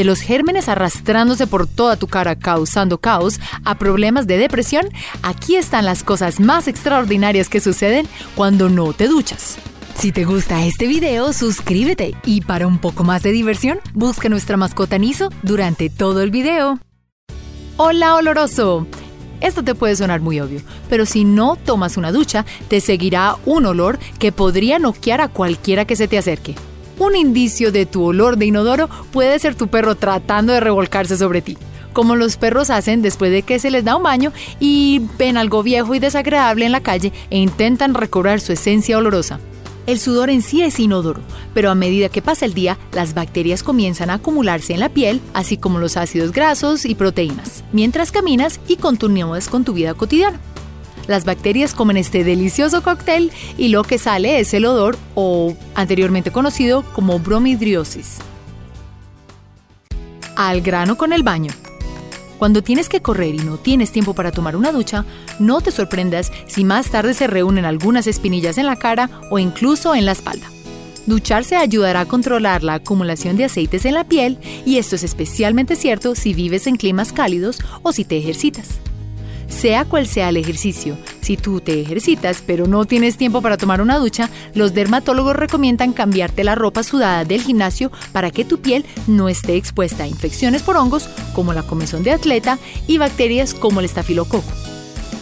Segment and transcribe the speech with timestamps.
[0.00, 4.88] De los gérmenes arrastrándose por toda tu cara causando caos a problemas de depresión,
[5.20, 9.58] aquí están las cosas más extraordinarias que suceden cuando no te duchas.
[9.98, 14.56] Si te gusta este video, suscríbete y para un poco más de diversión, busca nuestra
[14.56, 16.78] mascota Niso durante todo el video.
[17.76, 18.86] Hola oloroso.
[19.42, 23.66] Esto te puede sonar muy obvio, pero si no tomas una ducha, te seguirá un
[23.66, 26.54] olor que podría noquear a cualquiera que se te acerque.
[27.00, 31.40] Un indicio de tu olor de inodoro puede ser tu perro tratando de revolcarse sobre
[31.40, 31.56] ti,
[31.94, 35.62] como los perros hacen después de que se les da un baño y ven algo
[35.62, 39.40] viejo y desagradable en la calle e intentan recobrar su esencia olorosa.
[39.86, 41.22] El sudor en sí es inodoro,
[41.54, 45.22] pero a medida que pasa el día, las bacterias comienzan a acumularse en la piel,
[45.32, 50.38] así como los ácidos grasos y proteínas, mientras caminas y continúas con tu vida cotidiana.
[51.10, 56.30] Las bacterias comen este delicioso cóctel y lo que sale es el odor o anteriormente
[56.30, 58.18] conocido como bromidriosis.
[60.36, 61.52] Al grano con el baño.
[62.38, 65.04] Cuando tienes que correr y no tienes tiempo para tomar una ducha,
[65.40, 69.96] no te sorprendas si más tarde se reúnen algunas espinillas en la cara o incluso
[69.96, 70.46] en la espalda.
[71.06, 75.74] Ducharse ayudará a controlar la acumulación de aceites en la piel y esto es especialmente
[75.74, 78.78] cierto si vives en climas cálidos o si te ejercitas.
[79.50, 83.82] Sea cual sea el ejercicio, si tú te ejercitas pero no tienes tiempo para tomar
[83.82, 88.86] una ducha, los dermatólogos recomiendan cambiarte la ropa sudada del gimnasio para que tu piel
[89.06, 93.80] no esté expuesta a infecciones por hongos como la comezón de atleta y bacterias como
[93.80, 94.44] el estafilococo.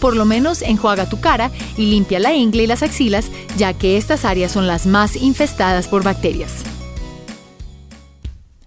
[0.00, 3.96] Por lo menos enjuaga tu cara y limpia la ingle y las axilas, ya que
[3.96, 6.64] estas áreas son las más infestadas por bacterias.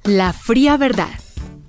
[0.04, 1.10] La fría verdad.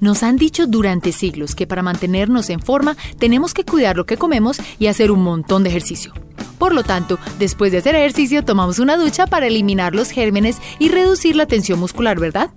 [0.01, 4.17] Nos han dicho durante siglos que para mantenernos en forma tenemos que cuidar lo que
[4.17, 6.13] comemos y hacer un montón de ejercicio.
[6.59, 10.89] Por lo tanto, después de hacer ejercicio tomamos una ducha para eliminar los gérmenes y
[10.89, 12.51] reducir la tensión muscular, ¿verdad?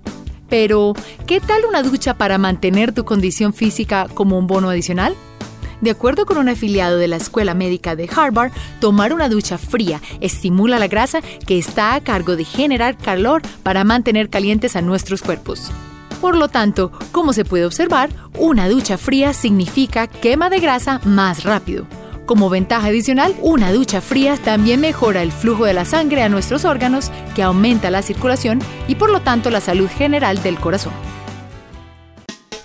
[0.48, 0.92] Pero,
[1.26, 5.16] ¿qué tal una ducha para mantener tu condición física como un bono adicional?
[5.80, 10.00] De acuerdo con un afiliado de la Escuela Médica de Harvard, tomar una ducha fría
[10.20, 15.22] estimula la grasa que está a cargo de generar calor para mantener calientes a nuestros
[15.22, 15.72] cuerpos.
[16.22, 21.42] Por lo tanto, como se puede observar, una ducha fría significa quema de grasa más
[21.42, 21.84] rápido.
[22.26, 26.64] Como ventaja adicional, una ducha fría también mejora el flujo de la sangre a nuestros
[26.64, 30.92] órganos, que aumenta la circulación y por lo tanto la salud general del corazón.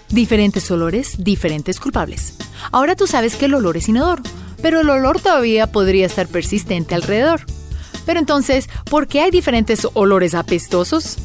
[0.09, 2.35] Diferentes olores, diferentes culpables.
[2.72, 4.22] Ahora tú sabes que el olor es inodoro,
[4.62, 7.41] pero el olor todavía podría estar persistente alrededor.
[8.06, 11.18] Pero entonces, ¿por qué hay diferentes olores apestosos?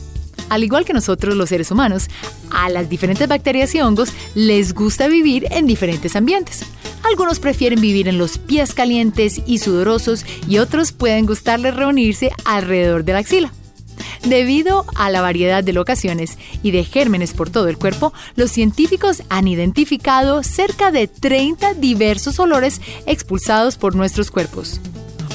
[0.52, 2.08] Al igual que nosotros los seres humanos,
[2.50, 6.66] a las diferentes bacterias y hongos les gusta vivir en diferentes ambientes.
[7.04, 13.02] Algunos prefieren vivir en los pies calientes y sudorosos y otros pueden gustarles reunirse alrededor
[13.02, 13.50] de la axila.
[14.26, 19.22] Debido a la variedad de locaciones y de gérmenes por todo el cuerpo, los científicos
[19.30, 24.82] han identificado cerca de 30 diversos olores expulsados por nuestros cuerpos.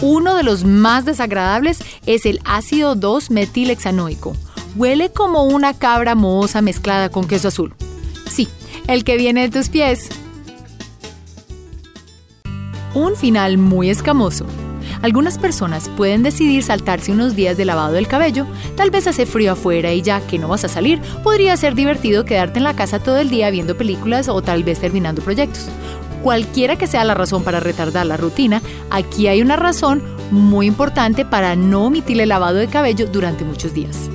[0.03, 4.35] Uno de los más desagradables es el ácido 2-metilhexanoico,
[4.75, 7.73] Huele como una cabra mohosa mezclada con queso azul.
[8.29, 8.47] Sí,
[8.87, 10.09] el que viene de tus pies.
[12.93, 14.45] Un final muy escamoso.
[15.01, 19.51] Algunas personas pueden decidir saltarse unos días de lavado del cabello, tal vez hace frío
[19.53, 22.99] afuera y ya que no vas a salir, podría ser divertido quedarte en la casa
[22.99, 25.67] todo el día viendo películas o tal vez terminando proyectos.
[26.23, 30.01] Cualquiera que sea la razón para retardar la rutina, aquí hay una razón
[30.31, 34.09] muy importante para no omitir el lavado de cabello durante muchos días.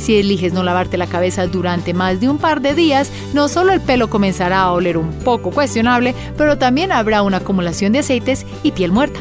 [0.00, 3.72] Si eliges no lavarte la cabeza durante más de un par de días, no solo
[3.72, 8.46] el pelo comenzará a oler un poco cuestionable, pero también habrá una acumulación de aceites
[8.62, 9.20] y piel muerta.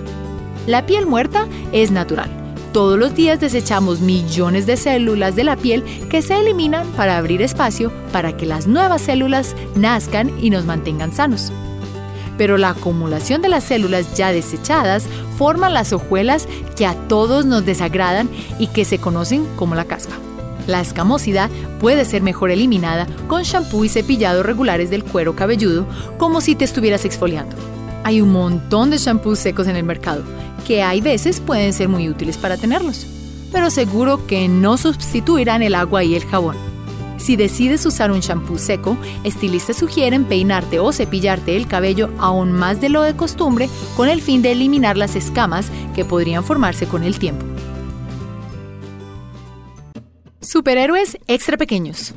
[0.68, 2.30] La piel muerta es natural.
[2.72, 7.42] Todos los días desechamos millones de células de la piel que se eliminan para abrir
[7.42, 11.52] espacio para que las nuevas células nazcan y nos mantengan sanos.
[12.38, 15.08] Pero la acumulación de las células ya desechadas
[15.38, 16.48] forma las hojuelas
[16.78, 18.30] que a todos nos desagradan
[18.60, 20.16] y que se conocen como la caspa.
[20.70, 21.50] La escamosidad
[21.80, 25.88] puede ser mejor eliminada con shampoo y cepillado regulares del cuero cabelludo,
[26.20, 27.56] como si te estuvieras exfoliando.
[28.04, 30.22] Hay un montón de shampoos secos en el mercado,
[30.68, 33.08] que hay veces pueden ser muy útiles para tenerlos,
[33.52, 36.56] pero seguro que no sustituirán el agua y el jabón.
[37.18, 42.80] Si decides usar un shampoo seco, estilistas sugieren peinarte o cepillarte el cabello aún más
[42.80, 47.04] de lo de costumbre con el fin de eliminar las escamas que podrían formarse con
[47.04, 47.44] el tiempo.
[50.50, 52.16] Superhéroes extra pequeños.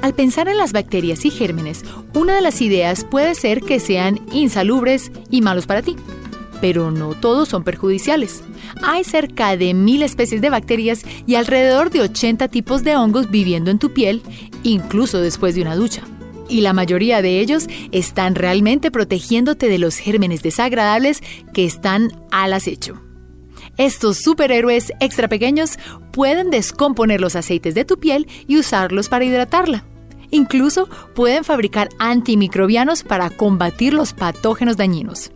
[0.00, 1.84] Al pensar en las bacterias y gérmenes,
[2.14, 5.96] una de las ideas puede ser que sean insalubres y malos para ti.
[6.60, 8.44] pero no todos son perjudiciales.
[8.80, 13.72] Hay cerca de mil especies de bacterias y alrededor de 80 tipos de hongos viviendo
[13.72, 14.22] en tu piel,
[14.62, 16.04] incluso después de una ducha.
[16.48, 21.22] Y la mayoría de ellos están realmente protegiéndote de los gérmenes desagradables
[21.52, 23.02] que están al acecho.
[23.76, 25.78] Estos superhéroes extra pequeños
[26.12, 29.84] pueden descomponer los aceites de tu piel y usarlos para hidratarla.
[30.30, 35.32] Incluso pueden fabricar antimicrobianos para combatir los patógenos dañinos.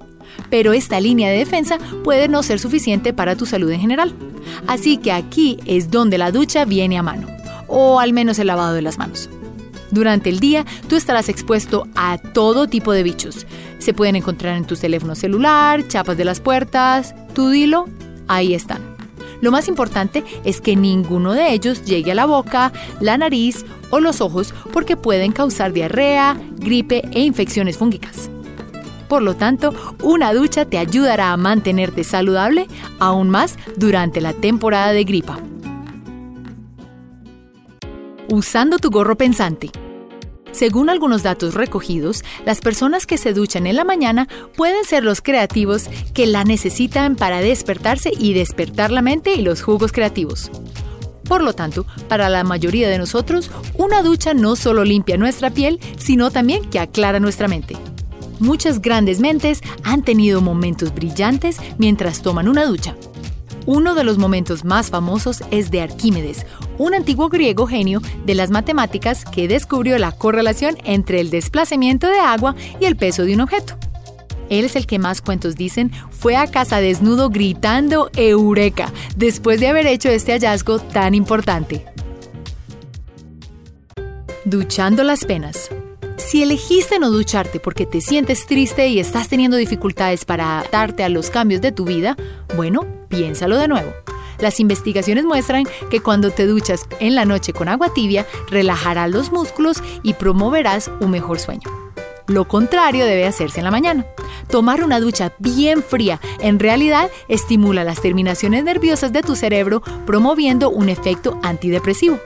[0.50, 4.14] Pero esta línea de defensa puede no ser suficiente para tu salud en general.
[4.66, 7.28] Así que aquí es donde la ducha viene a mano,
[7.66, 9.28] o al menos el lavado de las manos.
[9.90, 13.46] Durante el día, tú estarás expuesto a todo tipo de bichos.
[13.78, 17.86] Se pueden encontrar en tu teléfono celular, chapas de las puertas, tu dilo,
[18.28, 18.96] ahí están.
[19.40, 24.00] Lo más importante es que ninguno de ellos llegue a la boca, la nariz o
[24.00, 28.30] los ojos porque pueden causar diarrea, gripe e infecciones fúngicas.
[29.08, 34.92] Por lo tanto, una ducha te ayudará a mantenerte saludable aún más durante la temporada
[34.92, 35.38] de gripa
[38.30, 39.70] usando tu gorro pensante.
[40.58, 44.26] Según algunos datos recogidos, las personas que se duchan en la mañana
[44.56, 45.84] pueden ser los creativos
[46.14, 50.50] que la necesitan para despertarse y despertar la mente y los jugos creativos.
[51.28, 55.78] Por lo tanto, para la mayoría de nosotros, una ducha no solo limpia nuestra piel,
[55.96, 57.76] sino también que aclara nuestra mente.
[58.40, 62.96] Muchas grandes mentes han tenido momentos brillantes mientras toman una ducha.
[63.64, 66.46] Uno de los momentos más famosos es de Arquímedes,
[66.78, 72.20] un antiguo griego genio de las matemáticas que descubrió la correlación entre el desplazamiento de
[72.20, 73.76] agua y el peso de un objeto.
[74.48, 79.68] Él es el que más cuentos dicen fue a casa desnudo gritando Eureka después de
[79.68, 81.84] haber hecho este hallazgo tan importante.
[84.44, 85.68] Duchando las penas.
[86.16, 91.08] Si elegiste no ducharte porque te sientes triste y estás teniendo dificultades para adaptarte a
[91.08, 92.16] los cambios de tu vida,
[92.56, 93.92] bueno, piénsalo de nuevo.
[94.40, 99.32] Las investigaciones muestran que cuando te duchas en la noche con agua tibia, relajarás los
[99.32, 101.68] músculos y promoverás un mejor sueño.
[102.28, 104.04] Lo contrario debe hacerse en la mañana.
[104.50, 110.68] Tomar una ducha bien fría en realidad estimula las terminaciones nerviosas de tu cerebro, promoviendo
[110.70, 112.20] un efecto antidepresivo.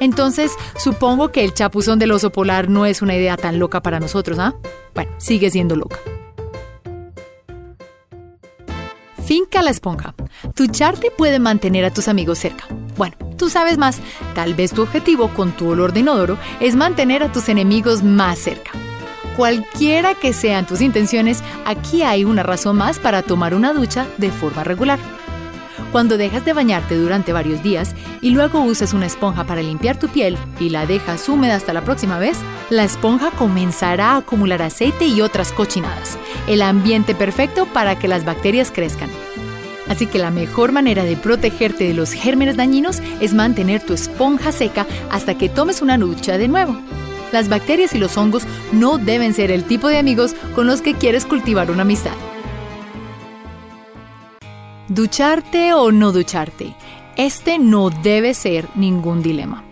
[0.00, 4.00] Entonces, supongo que el chapuzón del oso polar no es una idea tan loca para
[4.00, 4.54] nosotros, ¿ah?
[4.94, 5.98] Bueno, sigue siendo loca.
[9.24, 10.14] Finca la esponja.
[10.58, 12.64] Tu charte puede mantener a tus amigos cerca.
[12.96, 14.00] Bueno, tú sabes más.
[14.34, 18.40] Tal vez tu objetivo con tu olor de inodoro es mantener a tus enemigos más
[18.40, 18.72] cerca.
[19.36, 24.32] Cualquiera que sean tus intenciones, aquí hay una razón más para tomar una ducha de
[24.32, 24.98] forma regular.
[25.92, 30.08] Cuando dejas de bañarte durante varios días y luego usas una esponja para limpiar tu
[30.08, 32.36] piel y la dejas húmeda hasta la próxima vez,
[32.68, 36.18] la esponja comenzará a acumular aceite y otras cochinadas,
[36.48, 39.08] el ambiente perfecto para que las bacterias crezcan.
[39.88, 44.52] Así que la mejor manera de protegerte de los gérmenes dañinos es mantener tu esponja
[44.52, 46.76] seca hasta que tomes una ducha de nuevo.
[47.32, 50.94] Las bacterias y los hongos no deben ser el tipo de amigos con los que
[50.94, 52.14] quieres cultivar una amistad.
[54.88, 56.74] ¿Ducharte o no ducharte?
[57.16, 59.67] Este no debe ser ningún dilema.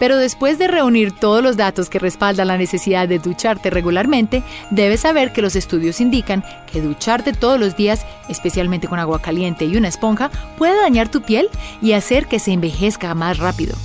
[0.00, 5.00] Pero después de reunir todos los datos que respaldan la necesidad de ducharte regularmente, debes
[5.00, 6.42] saber que los estudios indican
[6.72, 11.22] que ducharte todos los días, especialmente con agua caliente y una esponja, puede dañar tu
[11.22, 11.48] piel
[11.80, 13.76] y hacer que se envejezca más rápido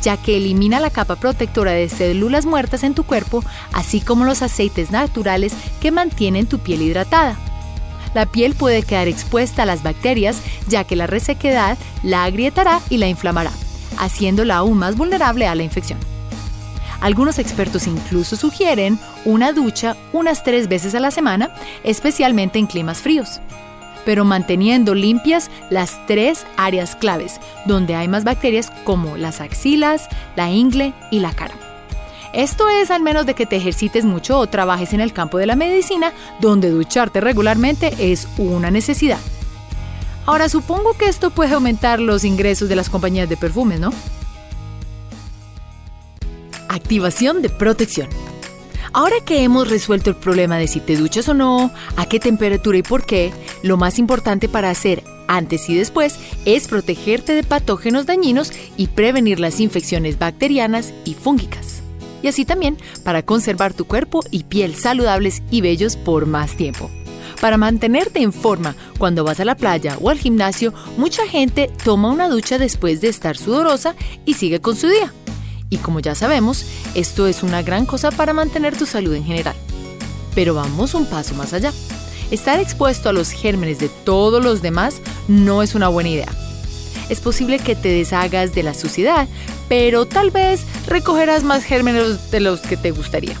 [0.00, 3.42] ya que elimina la capa protectora de células muertas en tu cuerpo,
[3.72, 7.36] así como los aceites naturales que mantienen tu piel hidratada.
[8.14, 12.98] La piel puede quedar expuesta a las bacterias ya que la resequedad la agrietará y
[12.98, 13.50] la inflamará,
[13.96, 15.98] haciéndola aún más vulnerable a la infección.
[17.00, 21.54] Algunos expertos incluso sugieren una ducha unas tres veces a la semana,
[21.84, 23.40] especialmente en climas fríos,
[24.04, 30.50] pero manteniendo limpias las tres áreas claves, donde hay más bacterias como las axilas, la
[30.50, 31.54] ingle y la cara.
[32.32, 35.46] Esto es al menos de que te ejercites mucho o trabajes en el campo de
[35.46, 39.20] la medicina, donde ducharte regularmente es una necesidad.
[40.28, 43.94] Ahora supongo que esto puede aumentar los ingresos de las compañías de perfumes, ¿no?
[46.68, 48.10] Activación de protección.
[48.92, 52.76] Ahora que hemos resuelto el problema de si te duchas o no, a qué temperatura
[52.76, 53.32] y por qué,
[53.62, 59.40] lo más importante para hacer antes y después es protegerte de patógenos dañinos y prevenir
[59.40, 61.80] las infecciones bacterianas y fúngicas
[62.22, 66.90] y así también para conservar tu cuerpo y piel saludables y bellos por más tiempo.
[67.40, 72.10] Para mantenerte en forma cuando vas a la playa o al gimnasio, mucha gente toma
[72.10, 75.12] una ducha después de estar sudorosa y sigue con su día.
[75.70, 79.54] Y como ya sabemos, esto es una gran cosa para mantener tu salud en general.
[80.34, 81.72] Pero vamos un paso más allá.
[82.30, 86.28] Estar expuesto a los gérmenes de todos los demás no es una buena idea.
[87.08, 89.28] Es posible que te deshagas de la suciedad,
[89.68, 93.36] pero tal vez recogerás más gérmenes de los que te gustaría.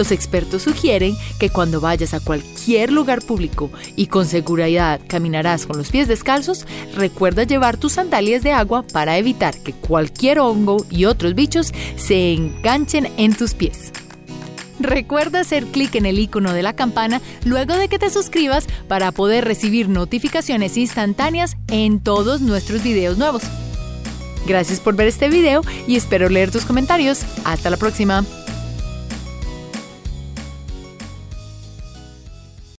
[0.00, 5.76] Los expertos sugieren que cuando vayas a cualquier lugar público y con seguridad caminarás con
[5.76, 6.64] los pies descalzos,
[6.96, 12.32] recuerda llevar tus sandalias de agua para evitar que cualquier hongo y otros bichos se
[12.32, 13.92] enganchen en tus pies.
[14.78, 19.12] Recuerda hacer clic en el icono de la campana luego de que te suscribas para
[19.12, 23.42] poder recibir notificaciones instantáneas en todos nuestros videos nuevos.
[24.46, 27.20] Gracias por ver este video y espero leer tus comentarios.
[27.44, 28.24] Hasta la próxima.